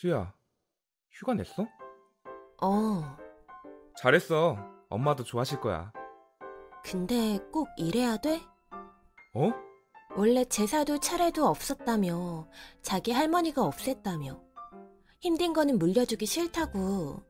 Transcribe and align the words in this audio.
수야, 0.00 0.32
휴가 1.10 1.34
냈어? 1.34 1.68
어, 2.62 3.18
잘했어. 3.98 4.56
엄마도 4.88 5.24
좋아하실 5.24 5.60
거야. 5.60 5.92
근데 6.82 7.38
꼭 7.52 7.68
이래야 7.76 8.16
돼? 8.16 8.40
어? 9.34 9.52
원래 10.16 10.46
제사도 10.46 10.98
차례도 11.00 11.46
없었다며. 11.46 12.48
자기 12.80 13.12
할머니가 13.12 13.60
없앴다며. 13.68 14.40
힘든 15.20 15.52
거는 15.52 15.78
물려주기 15.78 16.24
싫다고. 16.24 17.22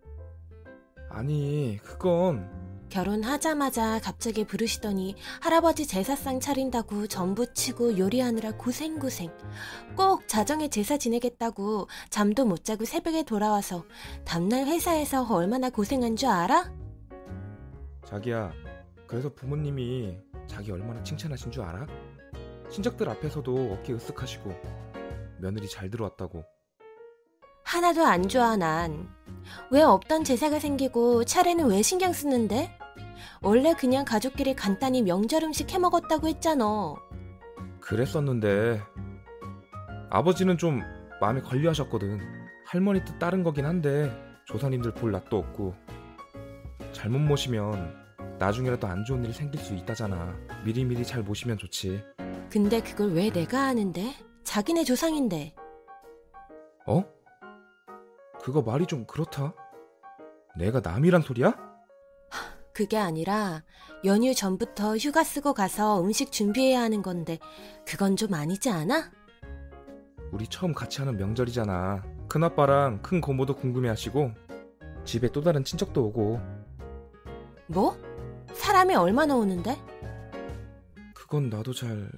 아니, 1.09 1.77
그건 1.83 2.70
결혼하자마자 2.91 4.01
갑자기 4.01 4.45
부르시더니 4.45 5.15
할아버지 5.41 5.87
제사상 5.87 6.41
차린다고 6.41 7.07
전부 7.07 7.53
치고 7.55 7.97
요리하느라 7.97 8.53
고생고생. 8.53 9.31
꼭 9.97 10.27
자정에 10.29 10.69
제사 10.69 10.99
지내겠다고 10.99 11.89
잠도 12.11 12.45
못 12.45 12.65
자고 12.65 12.85
새벽에 12.85 13.23
돌아와서 13.23 13.85
다음날 14.25 14.67
회사에서 14.67 15.25
얼마나 15.25 15.71
고생한 15.71 16.17
줄 16.17 16.29
알아? 16.29 16.71
자기야. 18.05 18.53
그래서 19.07 19.33
부모님이 19.33 20.19
자기 20.47 20.73
얼마나 20.73 21.03
칭찬하신 21.03 21.53
줄 21.53 21.63
알아? 21.63 21.87
친척들 22.71 23.09
앞에서도 23.09 23.73
어깨 23.73 23.95
으쓱하시고 23.95 24.55
며느리 25.41 25.69
잘 25.69 25.91
들어왔다고. 25.91 26.45
하나도 27.65 28.05
안 28.05 28.29
좋아 28.29 28.57
난. 28.57 29.09
왜 29.71 29.83
없던 29.83 30.25
제사가 30.25 30.59
생기고 30.59 31.25
차례는 31.25 31.67
왜 31.71 31.83
신경 31.83 32.13
쓰는데? 32.13 32.77
원래 33.43 33.75
그냥 33.75 34.05
가족끼리 34.05 34.55
간단히 34.55 35.03
명절 35.03 35.43
음식 35.45 35.73
해 35.73 35.79
먹었다고 35.79 36.29
했잖아. 36.29 36.95
그랬었는데 37.81 38.81
아버지는 40.11 40.59
좀 40.59 40.83
마음에 41.21 41.41
걸려 41.41 41.71
하셨거든. 41.71 42.21
할머니 42.67 43.05
뜻 43.05 43.19
따른 43.19 43.43
거긴 43.43 43.67
한데 43.67 44.11
조사님들 44.47 44.95
볼 44.95 45.11
낯도 45.13 45.39
없고 45.39 45.75
잘못 46.93 47.19
모시면 47.19 47.99
나중에라도 48.39 48.87
안 48.87 49.05
좋은 49.05 49.25
일이 49.25 49.33
생길 49.33 49.61
수 49.61 49.75
있다잖아. 49.75 50.35
미리미리 50.65 51.05
잘 51.05 51.23
모시면 51.23 51.59
좋지. 51.59 52.03
근데 52.51 52.81
그걸 52.81 53.13
왜 53.13 53.31
내가 53.31 53.67
아는데? 53.67 54.15
자기네 54.45 54.85
조상인데. 54.85 55.55
어? 56.87 57.05
그거 58.41 58.63
말이 58.63 58.87
좀 58.87 59.05
그렇다. 59.07 59.55
내가 60.57 60.81
남이란 60.81 61.23
소리야? 61.23 61.70
그게 62.81 62.97
아니라 62.97 63.63
연휴 64.07 64.35
전부터 64.35 64.97
휴가 64.97 65.23
쓰고 65.23 65.53
가서 65.53 66.03
음식 66.03 66.33
준비해야 66.33 66.81
하는 66.81 67.03
건데 67.03 67.39
그건 67.87 68.17
좀 68.17 68.33
아니지 68.33 68.71
않아? 68.71 69.11
우리 70.33 70.47
처음 70.47 70.73
같이 70.73 71.01
하는 71.01 71.19
명절이잖아. 71.19 72.03
큰아빠랑 72.27 73.03
큰 73.03 73.21
고모도 73.21 73.57
궁금해하시고 73.57 74.31
집에 75.05 75.31
또 75.31 75.43
다른 75.43 75.63
친척도 75.63 76.07
오고 76.07 76.41
뭐? 77.67 77.99
사람이 78.55 78.95
얼마나 78.95 79.37
오는데? 79.37 79.77
그건 81.15 81.51
나도 81.51 81.75
잘 81.75 82.11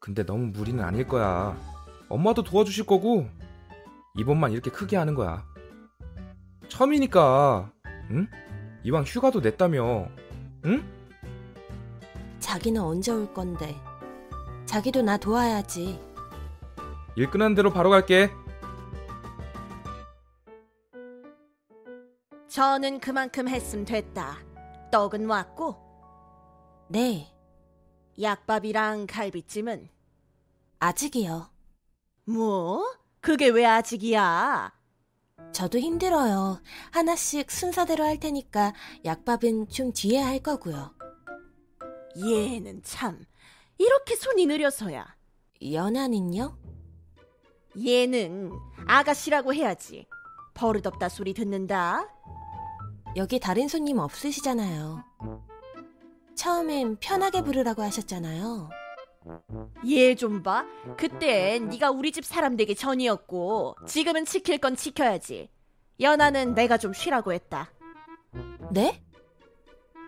근데 0.00 0.24
너무 0.24 0.46
무리는 0.46 0.82
아닐 0.82 1.06
거야. 1.06 1.60
엄마도 2.08 2.42
도와주실 2.42 2.86
거고 2.86 3.26
이번만 4.16 4.52
이렇게 4.52 4.70
크게 4.70 4.96
하는 4.96 5.14
거야. 5.14 5.44
처음이니까 6.70 7.70
응? 8.12 8.26
이왕 8.86 9.02
휴가도 9.02 9.40
냈다며 9.40 10.08
응? 10.64 10.84
자기는 12.38 12.80
언제 12.80 13.10
올 13.10 13.34
건데? 13.34 13.74
자기도 14.64 15.02
나 15.02 15.16
도와야지. 15.16 16.00
일 17.16 17.28
끝난 17.28 17.56
대로 17.56 17.72
바로 17.72 17.90
갈게. 17.90 18.30
저는 22.46 23.00
그만큼 23.00 23.48
했음 23.48 23.84
됐다. 23.84 24.38
떡은 24.92 25.26
왔고 25.26 25.74
네, 26.86 27.26
약밥이랑 28.22 29.08
갈비찜은 29.08 29.88
아직이요. 30.78 31.50
뭐? 32.26 32.84
그게 33.20 33.48
왜 33.48 33.66
아직이야? 33.66 34.75
저도 35.56 35.78
힘들어요. 35.78 36.60
하나씩 36.90 37.50
순서대로 37.50 38.04
할 38.04 38.20
테니까 38.20 38.74
약밥은 39.04 39.68
좀 39.68 39.90
뒤에 39.92 40.18
할 40.18 40.38
거고요. 40.40 40.94
얘는 42.18 42.82
참 42.82 43.24
이렇게 43.78 44.16
손이 44.16 44.44
느려서야. 44.46 45.16
연하는요? 45.72 46.58
얘는 47.86 48.52
아가씨라고 48.86 49.54
해야지. 49.54 50.06
버릇없다 50.54 51.08
소리 51.08 51.32
듣는다. 51.32 52.06
여기 53.16 53.40
다른 53.40 53.66
손님 53.66 53.98
없으시잖아요. 53.98 55.02
처음엔 56.34 56.96
편하게 57.00 57.42
부르라고 57.42 57.82
하셨잖아요. 57.82 58.68
얘 59.88 60.14
좀 60.14 60.42
봐. 60.42 60.64
그때 60.96 61.58
네가 61.58 61.90
우리 61.90 62.12
집 62.12 62.24
사람 62.24 62.56
되기 62.56 62.74
전이었고 62.74 63.76
지금은 63.86 64.24
지킬 64.24 64.58
건 64.58 64.76
지켜야지. 64.76 65.50
연아는 66.00 66.54
내가 66.54 66.76
좀 66.78 66.92
쉬라고 66.92 67.32
했다. 67.32 67.70
네? 68.72 69.02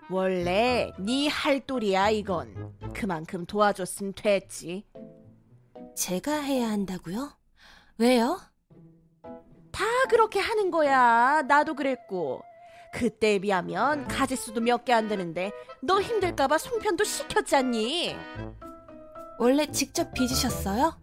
원래 0.09 0.91
네 0.99 1.27
할도리야 1.27 2.09
이건. 2.09 2.73
그만큼 2.93 3.45
도와줬으면 3.45 4.13
됐지. 4.13 4.85
제가 5.95 6.33
해야 6.41 6.69
한다고요? 6.69 7.31
왜요? 7.97 8.39
다 9.71 9.85
그렇게 10.09 10.39
하는 10.39 10.71
거야. 10.71 11.41
나도 11.47 11.75
그랬고. 11.75 12.41
그때에 12.91 13.37
비하면 13.39 14.07
가짓수도 14.07 14.61
몇 14.61 14.83
개 14.83 14.93
안 14.93 15.07
되는데 15.07 15.51
너 15.81 16.01
힘들까봐 16.01 16.57
송편도 16.57 17.03
시켰잖니. 17.03 18.15
원래 19.39 19.65
직접 19.71 20.13
빚으셨어요? 20.13 20.99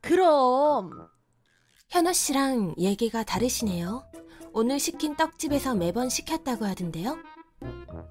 그럼 0.00 0.90
현우 1.90 2.12
씨랑 2.12 2.74
얘기가 2.78 3.24
다르시네요. 3.24 4.04
오늘 4.52 4.78
시킨 4.80 5.16
떡집에서 5.16 5.74
매번 5.74 6.08
시켰다고 6.08 6.64
하던데요? 6.64 7.18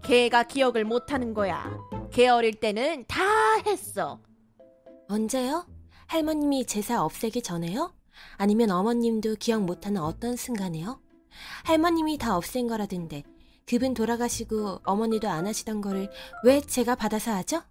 걔가 0.03 0.43
기억을 0.43 0.85
못하는 0.85 1.33
거야. 1.33 1.75
걔 2.11 2.27
어릴 2.29 2.59
때는 2.59 3.05
다 3.07 3.23
했어. 3.65 4.21
언제요? 5.09 5.65
할머님이 6.05 6.65
제사 6.65 7.03
없애기 7.03 7.41
전에요? 7.41 7.93
아니면 8.37 8.69
어머님도 8.71 9.35
기억 9.35 9.63
못하는 9.63 10.01
어떤 10.01 10.35
순간에요? 10.35 11.01
할머님이 11.65 12.17
다 12.17 12.37
없앤 12.37 12.67
거라던데 12.67 13.23
그분 13.65 13.93
돌아가시고 13.93 14.81
어머니도 14.85 15.27
안 15.29 15.45
하시던 15.47 15.81
거를 15.81 16.09
왜 16.43 16.61
제가 16.61 16.95
받아서 16.95 17.31
하죠? 17.31 17.63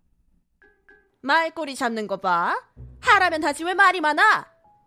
말꼬리 1.26 1.75
잡는 1.75 2.06
거 2.06 2.19
봐. 2.19 2.56
하라면 3.00 3.42
하지 3.42 3.64
왜 3.64 3.75
말이 3.75 4.00
많아? 4.00 4.47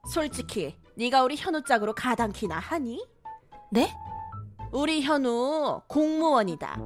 솔직히 0.09 0.73
네가 0.95 1.23
우리 1.23 1.35
현우 1.35 1.63
짝으로 1.63 1.93
가당키나 1.93 2.57
하니? 2.57 3.05
네? 3.73 3.93
우리 4.71 5.01
현우 5.01 5.81
공무원이다. 5.87 6.79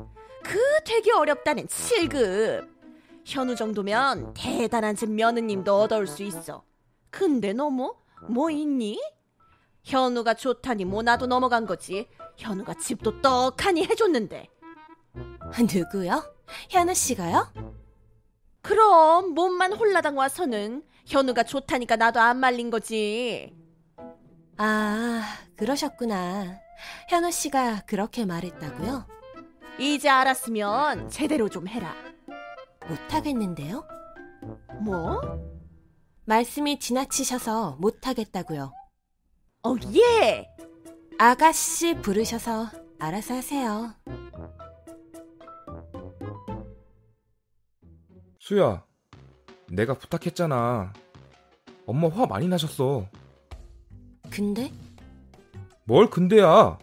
그 0.44 0.60
되게 0.84 1.12
어렵다는 1.12 1.68
7급. 1.68 2.68
현우 3.26 3.56
정도면 3.56 4.34
대단한 4.34 4.96
집 4.96 5.12
며느님도 5.12 5.82
얻어올 5.82 6.08
수 6.08 6.24
있어. 6.24 6.64
근데 7.12 7.54
너뭐 7.54 8.02
뭐 8.30 8.50
있니? 8.50 9.00
현우가 9.84 10.34
좋다니 10.34 10.86
뭐 10.86 11.04
나도 11.04 11.28
넘어간 11.28 11.68
거지. 11.68 12.10
현우가 12.38 12.74
집도 12.76 13.22
떡하니 13.22 13.86
해줬는데. 13.86 14.50
누구요? 15.72 16.24
현우 16.72 16.94
씨가요? 16.96 17.83
그럼 18.64 19.34
몸만 19.34 19.74
홀라당 19.74 20.18
와서는 20.18 20.84
현우가 21.06 21.44
좋다니까 21.44 21.98
나도 21.98 22.20
안 22.20 22.38
말린 22.38 22.70
거지. 22.72 23.54
아, 24.58 25.22
그러셨구나. 25.58 26.60
현우 27.10 27.30
씨가 27.30 27.82
그렇게 27.86 28.26
말했다고요? 28.26 29.06
이제 29.80 30.10
알았으면 30.10 31.10
제대로 31.10 31.50
좀 31.50 31.68
해라. 31.68 31.94
못하겠는데요? 32.88 33.86
뭐? 34.82 35.22
말씀이 36.26 36.80
지나치셔서 36.80 37.78
못하겠다고요. 37.80 38.72
어, 39.66 39.76
예! 39.96 40.48
아가씨 41.18 41.96
부르셔서 41.96 42.70
알아서 43.00 43.36
하세요. 43.36 43.94
수야, 48.44 48.84
내가 49.70 49.94
부탁했잖아. 49.94 50.92
엄마 51.88 52.10
화 52.10 52.26
많이 52.26 52.46
나셨어. 52.50 53.08
근데 54.30 54.70
뭘 55.86 56.10
근데야? 56.10 56.78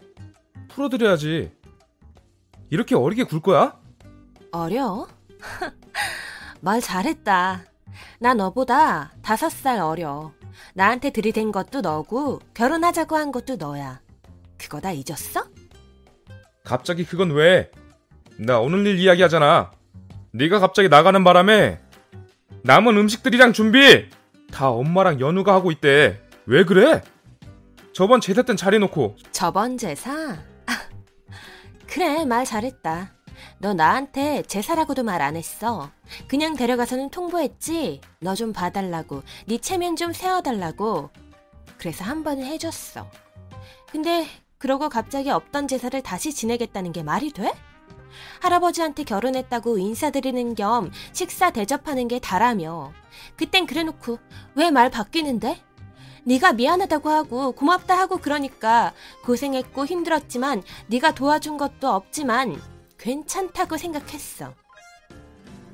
풀어드려야지. 0.71 1.53
이렇게 2.71 2.95
어리게 2.95 3.25
굴 3.25 3.43
거야? 3.43 3.79
어려? 4.53 5.07
말 6.62 6.81
잘했다. 6.81 7.67
나 8.21 8.33
너보다 8.33 9.12
다섯 9.21 9.51
살 9.51 9.81
어려. 9.81 10.33
나한테 10.73 11.11
들이댄 11.11 11.53
것도 11.53 11.83
너고 11.83 12.39
결혼하자고 12.55 13.17
한 13.17 13.31
것도 13.33 13.57
너야. 13.57 14.01
그거 14.57 14.81
다 14.81 14.93
잊었어? 14.93 15.45
갑자기 16.65 17.05
그건 17.05 17.33
왜? 17.33 17.71
나 18.39 18.59
오늘 18.61 18.87
일 18.87 18.99
이야기하잖아. 18.99 19.73
네가 20.32 20.59
갑자기 20.61 20.88
나가는 20.88 21.23
바람에 21.25 21.81
남은 22.62 22.97
음식들이랑 22.97 23.53
준비 23.53 24.09
다 24.53 24.71
엄마랑 24.71 25.21
연우가 25.21 25.55
하고 25.55 25.71
있대. 25.71 26.21
왜 26.47 26.65
그래? 26.65 27.03
저번 27.93 28.21
제사 28.21 28.43
땐 28.43 28.56
잘해놓고 28.56 29.17
저번 29.32 29.77
제사? 29.79 30.12
아, 30.67 30.73
그래, 31.87 32.25
말 32.25 32.44
잘했다. 32.44 33.12
너 33.59 33.75
나한테 33.75 34.43
제사라고도 34.43 35.03
말 35.03 35.21
안 35.23 35.37
했어. 35.37 35.91
그냥 36.29 36.56
데려가서는 36.56 37.11
통보했지. 37.11 38.00
너 38.21 38.35
좀 38.35 38.53
봐달라고. 38.53 39.23
네 39.47 39.59
체면 39.59 39.97
좀 39.97 40.12
세워달라고. 40.12 41.11
그래서 41.79 42.05
한 42.05 42.23
번은 42.25 42.44
해줬어. 42.44 43.11
근데 43.91 44.26
그러고 44.59 44.88
갑자기 44.88 45.31
없던 45.31 45.69
제사를 45.69 46.00
다시 46.03 46.33
지내겠다는 46.33 46.93
게 46.93 47.03
말이 47.03 47.33
돼? 47.33 47.53
할아버지한테 48.41 49.05
결혼했다고 49.05 49.79
인사드리는 49.79 50.55
겸 50.55 50.91
식사 51.12 51.51
대접하는 51.51 52.09
게 52.09 52.19
다라며. 52.19 52.93
그땐 53.37 53.67
그래놓고 53.67 54.19
왜 54.55 54.71
말 54.71 54.91
바뀌는데? 54.91 55.62
네가 56.25 56.53
미안하다고 56.53 57.09
하고 57.09 57.53
고맙다 57.53 57.99
하고 57.99 58.19
그러니까 58.19 58.93
고생했고 59.25 59.87
힘들었지만 59.87 60.62
네가 60.89 61.15
도와준 61.15 61.57
것도 61.57 61.89
없지만 61.89 62.61
괜찮다고 62.99 63.77
생각했어. 63.79 64.55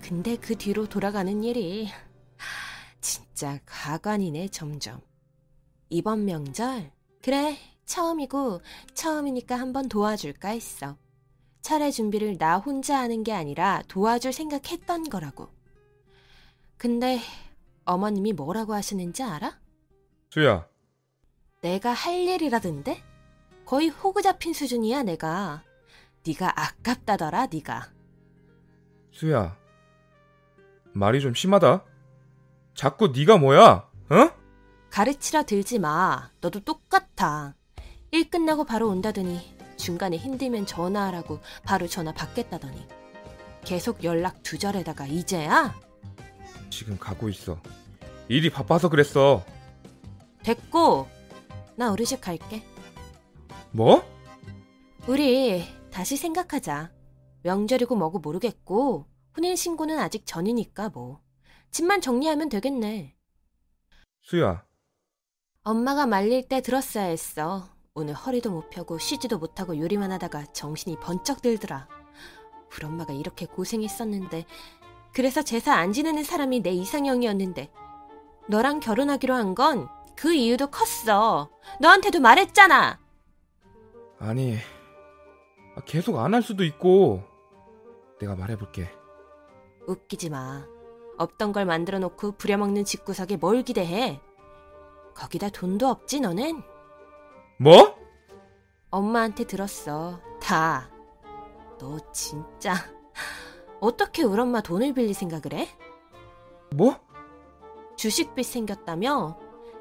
근데 0.00 0.37
그 0.37 0.56
뒤로 0.56 0.87
돌아가는 0.87 1.43
일이 1.43 1.88
진짜 3.00 3.59
가관이네 3.67 4.49
점점. 4.49 5.00
이번 5.88 6.25
명절 6.25 6.93
그래 7.23 7.59
처음이고 7.85 8.61
처음이니까 8.94 9.56
한번 9.56 9.88
도와줄까 9.88 10.49
했어. 10.50 10.97
차례 11.67 11.91
준비를 11.91 12.39
나 12.39 12.59
혼자 12.59 12.97
하는 12.97 13.25
게 13.25 13.33
아니라 13.33 13.83
도와줄 13.89 14.33
생각했던 14.33 15.09
거라고. 15.09 15.49
근데 16.77 17.19
어머님이 17.85 18.35
뭐라고 18.35 18.73
하시는지 18.73 19.25
알아? 19.25 19.59
수야 20.31 20.69
내가 21.63 21.93
할 21.93 22.21
일이라던데? 22.21 23.03
거의 23.65 23.89
호구 23.89 24.23
잡힌 24.23 24.53
수준이야 24.53 25.03
내가. 25.03 25.65
네가 26.25 26.53
아깝다더라 26.55 27.49
네가. 27.53 27.91
수야 29.11 29.59
말이 30.93 31.21
좀 31.21 31.35
심하다. 31.35 31.85
자꾸 32.75 33.09
네가 33.09 33.39
뭐야? 33.39 33.91
어? 34.11 34.31
가르치려 34.91 35.43
들지 35.43 35.81
마. 35.81 36.31
너도 36.41 36.61
똑같아. 36.61 37.57
일 38.12 38.31
끝나고 38.31 38.62
바로 38.62 38.89
온다더니 38.89 39.56
중간에 39.76 40.17
힘들면 40.17 40.67
전화하라고 40.67 41.40
바로 41.64 41.87
전화 41.87 42.12
받겠다더니 42.12 42.87
계속 43.64 44.05
연락 44.05 44.43
두절에다가 44.43 45.06
이제야? 45.06 45.75
지금 46.70 46.99
가고 46.99 47.28
있어. 47.28 47.61
일이 48.28 48.50
바빠서 48.50 48.88
그랬어. 48.88 49.44
됐고 50.43 51.08
나 51.76 51.90
우리 51.90 52.05
집 52.05 52.20
갈게. 52.20 52.64
뭐? 53.73 54.05
우리 55.06 55.64
다시 55.90 56.17
생각하자. 56.17 56.93
명절이고 57.43 57.94
뭐고 57.94 58.19
모르겠고 58.19 59.06
혼인신고는 59.37 59.99
아직 59.99 60.26
전이니까 60.26 60.90
뭐. 60.90 61.20
집만 61.70 62.00
정리하면 62.00 62.49
되겠네. 62.49 63.14
수야 64.23 64.64
엄마가 65.62 66.06
말릴 66.06 66.49
때 66.49 66.62
들었어야 66.62 67.05
했어. 67.05 67.69
오늘 67.97 68.13
허리도 68.15 68.51
못 68.51 68.69
펴고 68.71 68.99
쉬지도 68.99 69.39
못하고 69.39 69.79
요리만 69.79 70.13
하다가 70.13 70.45
정신이 70.53 70.99
번쩍 71.01 71.41
들더라. 71.41 71.89
우리 72.77 72.85
엄마가 72.87 73.15
이렇게 73.15 73.47
고생했었는데 73.47 74.45
그래서 75.15 75.43
제사 75.43 75.75
안 75.75 75.93
지내는 75.95 76.23
사람이 76.23 76.61
내 76.61 76.71
이상형이었는데 76.73 77.73
너랑 78.49 78.81
결혼하기로 78.81 79.35
한 79.35 79.55
건 79.55 79.89
그 80.15 80.33
이유도 80.33 80.69
컸어. 80.69 81.51
너한테도 81.79 82.21
말했잖아. 82.21 82.99
아니 84.19 84.57
아, 85.77 85.81
계속 85.85 86.19
안 86.19 86.33
할 86.33 86.43
수도 86.43 86.65
있고 86.65 87.23
내가 88.19 88.35
말해볼게. 88.35 88.91
웃기지 89.87 90.31
마. 90.31 90.65
없던 91.19 91.53
걸 91.53 91.67
만들어 91.67 91.99
놓고 91.99 92.33
부려먹는 92.33 92.85
집구석에 92.87 93.37
뭘 93.37 93.63
기대해? 93.63 94.21
거기다 95.15 95.51
돈도 95.51 95.87
없지 95.87 96.21
너는? 96.21 96.63
뭐? 97.58 97.97
엄마한테 98.91 99.44
들었어. 99.44 100.20
다. 100.41 100.91
너 101.79 101.99
진짜 102.12 102.75
어떻게 103.81 104.23
우리 104.23 104.41
엄마 104.41 104.61
돈을 104.61 104.94
빌릴 104.94 105.14
생각을 105.14 105.53
해? 105.55 105.69
뭐? 106.75 106.99
주식빚 107.97 108.44
생겼다며? 108.47 109.38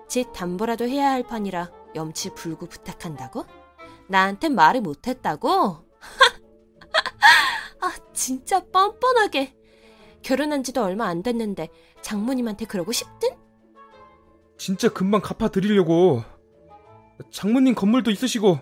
집 0.08 0.32
담보라도 0.34 0.88
해야 0.88 1.12
할 1.12 1.24
판이라 1.24 1.72
염치 1.96 2.32
불구 2.36 2.68
부탁한다고? 2.68 3.46
나한테 4.08 4.50
말을 4.50 4.82
못했다고? 4.82 5.50
아 7.82 7.92
진짜 8.14 8.64
뻔뻔하게 8.72 9.56
결혼한 10.22 10.64
지도 10.64 10.84
얼마 10.84 11.08
안 11.08 11.24
됐는데 11.24 11.70
장모님한테 12.02 12.66
그러고 12.66 12.92
싶든? 12.92 13.30
진짜 14.58 14.90
금방 14.90 15.22
갚아드리려고. 15.22 16.24
장모님 17.32 17.76
건물도 17.76 18.12
있으시고 18.12 18.60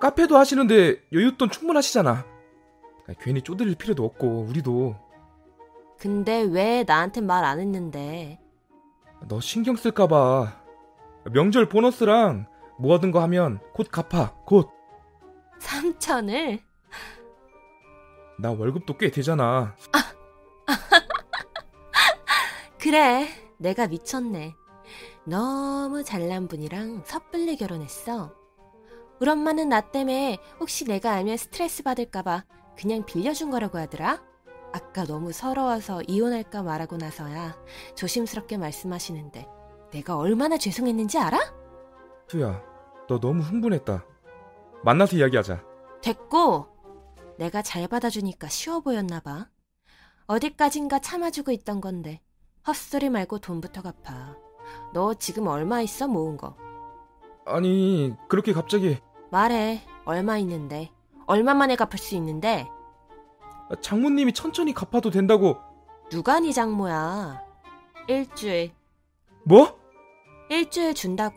카페도 0.00 0.36
하시는데 0.36 1.02
여윳돈 1.12 1.50
충분하시잖아. 1.50 2.10
아, 2.12 3.12
괜히 3.20 3.42
쪼들릴 3.42 3.74
필요도 3.76 4.04
없고 4.04 4.42
우리도 4.48 4.94
근데 5.98 6.42
왜 6.42 6.84
나한테 6.86 7.20
말 7.20 7.44
안 7.44 7.58
했는데 7.58 8.38
너 9.28 9.40
신경 9.40 9.74
쓸까봐 9.74 10.62
명절 11.32 11.68
보너스랑 11.68 12.46
뭐 12.78 12.94
하든 12.94 13.10
거 13.10 13.20
하면 13.22 13.58
곧 13.74 13.88
갚아 13.90 14.34
곧. 14.46 14.70
삼천을 15.58 16.60
나 18.40 18.52
월급도 18.52 18.96
꽤 18.98 19.10
되잖아. 19.10 19.74
그래 22.78 23.26
내가 23.56 23.88
미쳤네 23.88 24.54
너무 25.28 26.02
잘난 26.02 26.48
분이랑 26.48 27.02
섣불리 27.04 27.56
결혼했어 27.56 28.34
우리 29.20 29.30
엄마는 29.30 29.68
나 29.68 29.80
때문에 29.82 30.38
혹시 30.58 30.84
내가 30.84 31.12
알면 31.12 31.36
스트레스 31.36 31.82
받을까봐 31.82 32.44
그냥 32.78 33.04
빌려준 33.04 33.50
거라고 33.50 33.78
하더라 33.78 34.22
아까 34.72 35.04
너무 35.04 35.32
서러워서 35.32 36.02
이혼할까 36.06 36.62
말하고 36.62 36.96
나서야 36.96 37.56
조심스럽게 37.94 38.56
말씀하시는데 38.56 39.46
내가 39.92 40.16
얼마나 40.16 40.56
죄송했는지 40.56 41.18
알아? 41.18 41.38
수야, 42.28 42.62
너 43.08 43.18
너무 43.18 43.42
흥분했다. 43.42 44.04
만나서 44.84 45.16
이야기하자. 45.16 45.64
됐고 46.02 46.66
내가 47.38 47.62
잘 47.62 47.88
받아주니까 47.88 48.48
쉬워 48.48 48.80
보였나 48.80 49.20
봐 49.20 49.48
어디까진가 50.26 50.98
참아주고 50.98 51.50
있던 51.52 51.80
건데 51.80 52.20
헛소리 52.66 53.08
말고 53.08 53.38
돈부터 53.38 53.80
갚아 53.80 54.36
너 54.92 55.14
지금 55.14 55.46
얼마 55.46 55.80
있어 55.80 56.08
모은 56.08 56.36
거? 56.36 56.56
아니 57.46 58.14
그렇게 58.28 58.52
갑자기. 58.52 58.98
말해. 59.30 59.82
얼마 60.04 60.38
있는데? 60.38 60.90
얼마 61.26 61.54
만에 61.54 61.76
갚을 61.76 61.98
수 61.98 62.14
있는데? 62.16 62.68
장모님이 63.82 64.32
천천히 64.32 64.72
갚아도 64.72 65.10
된다고. 65.10 65.58
누가 66.10 66.40
네 66.40 66.52
장모야? 66.52 67.42
일주일. 68.08 68.72
뭐? 69.44 69.78
일주일 70.50 70.94
준다고. 70.94 71.36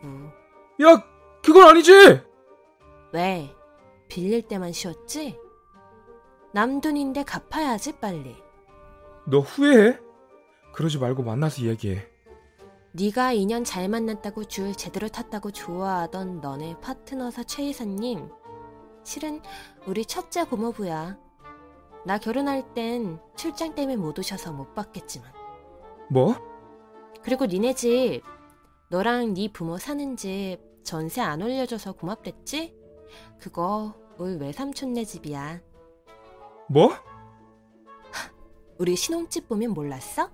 야 0.82 1.04
그건 1.44 1.68
아니지. 1.68 1.92
왜? 3.12 3.54
빌릴 4.08 4.42
때만 4.42 4.72
쉬었지? 4.72 5.38
남 6.52 6.80
돈인데 6.80 7.24
갚아야지 7.24 7.98
빨리. 7.98 8.36
너 9.26 9.40
후회해? 9.40 9.98
그러지 10.74 10.98
말고 10.98 11.22
만나서 11.22 11.62
이야기해. 11.62 12.08
네가 12.94 13.34
2년 13.34 13.64
잘 13.64 13.88
만났다고 13.88 14.44
줄 14.44 14.74
제대로 14.74 15.08
탔다고 15.08 15.50
좋아하던 15.50 16.40
너네 16.40 16.78
파트너사 16.80 17.44
최 17.44 17.62
이사님 17.64 18.28
실은 19.02 19.40
우리 19.86 20.04
첫째 20.04 20.44
고모부야 20.44 21.18
나 22.04 22.18
결혼할 22.18 22.74
땐 22.74 23.18
출장 23.34 23.74
때문에 23.74 23.96
못 23.96 24.18
오셔서 24.18 24.52
못 24.52 24.74
봤겠지만 24.74 25.32
뭐? 26.10 26.34
그리고 27.22 27.46
니네 27.46 27.72
집 27.74 28.22
너랑 28.90 29.32
네 29.32 29.50
부모 29.50 29.78
사는 29.78 30.14
집 30.16 30.58
전세 30.84 31.22
안 31.22 31.40
올려줘서 31.40 31.92
고맙댔지? 31.92 32.76
그거 33.38 33.94
울 34.18 34.36
외삼촌네 34.36 35.04
집이야 35.04 35.62
뭐? 36.68 36.90
우리 38.78 38.96
신혼집 38.96 39.48
보면 39.48 39.72
몰랐어? 39.72 40.30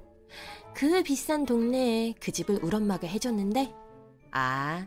그 0.78 1.02
비싼 1.02 1.44
동네에 1.44 2.14
그 2.20 2.30
집을 2.30 2.60
울 2.62 2.76
엄마가 2.76 3.08
해줬는데 3.08 3.74
아 4.30 4.86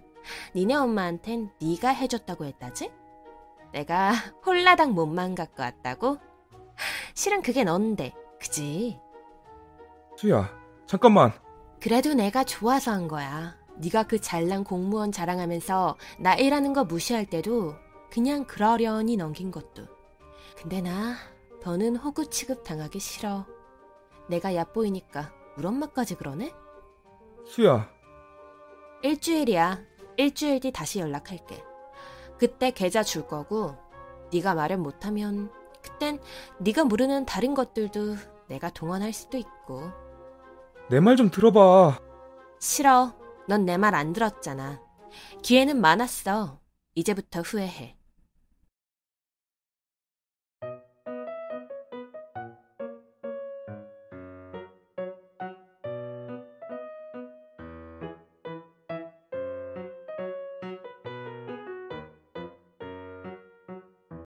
니네 0.55 0.74
엄마한텐 0.74 1.51
네가 1.62 1.89
해줬다고 1.89 2.45
했다지? 2.45 2.89
내가 3.74 4.13
홀라당 4.45 4.93
몸만 4.93 5.36
갖고 5.36 5.63
왔다고? 5.63 6.17
실은 7.13 7.41
그게 7.41 7.65
넌데 7.65 8.13
그지? 8.39 9.01
수야, 10.15 10.50
잠깐만. 10.86 11.33
그래도 11.81 12.13
내가 12.13 12.45
좋아서 12.45 12.91
한 12.91 13.10
거야. 13.10 13.57
네가 13.75 14.03
그 14.03 14.21
잘난 14.21 14.63
공무원 14.63 15.12
자랑하면서 15.12 15.98
나 16.19 16.36
일하는 16.36 16.71
거 16.71 16.86
무시할 16.86 17.25
때도 17.25 17.75
그냥 18.10 18.45
그러려니 18.45 19.17
넘긴 19.17 19.51
것도. 19.51 19.88
근데 20.55 20.79
나 20.79 21.15
더는 21.62 21.98
호구 21.98 22.29
취급 22.29 22.63
당하기 22.63 22.98
싫어. 23.01 23.45
내가 24.29 24.55
얕보이니까 24.55 25.40
우리 25.58 25.65
엄마까지 25.67 26.15
그러네? 26.15 26.53
수야, 27.46 27.89
일주일이야. 29.03 29.79
일주일 30.17 30.60
뒤 30.60 30.72
다시 30.72 31.00
연락할게. 31.00 31.63
그때 32.38 32.72
계좌 32.72 33.03
줄 33.03 33.27
거고 33.27 33.75
네가 34.34 34.53
마련 34.55 34.81
못하면 34.81 35.51
그땐 35.84 36.20
네가 36.60 36.84
모르는 36.86 37.25
다른 37.25 37.53
것들도 37.53 38.15
내가 38.48 38.70
동원할 38.70 39.13
수도 39.13 39.38
있고. 39.38 39.91
내 40.89 40.98
말 41.00 41.15
좀 41.15 41.29
들어봐. 41.31 42.00
싫어. 42.60 43.13
넌 43.48 43.65
내 43.65 43.77
말 43.77 43.96
안 43.96 44.13
들었잖아. 44.13 44.81
기회는 45.41 45.79
많았어. 45.81 46.60
이제부터 46.96 47.41
후회해. 47.41 47.98